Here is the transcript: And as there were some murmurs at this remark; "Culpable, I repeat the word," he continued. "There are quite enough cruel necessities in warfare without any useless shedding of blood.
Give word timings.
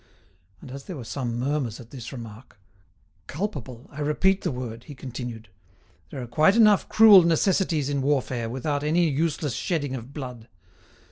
And 0.61 0.71
as 0.71 0.85
there 0.85 0.95
were 0.97 1.03
some 1.03 1.37
murmurs 1.37 1.79
at 1.79 1.91
this 1.91 2.11
remark; 2.11 2.57
"Culpable, 3.27 3.87
I 3.91 3.99
repeat 4.01 4.41
the 4.41 4.49
word," 4.49 4.85
he 4.85 4.95
continued. 4.95 5.49
"There 6.09 6.23
are 6.23 6.27
quite 6.27 6.55
enough 6.55 6.89
cruel 6.89 7.21
necessities 7.21 7.87
in 7.87 8.01
warfare 8.01 8.49
without 8.49 8.83
any 8.83 9.07
useless 9.07 9.53
shedding 9.53 9.93
of 9.93 10.11
blood. 10.11 10.47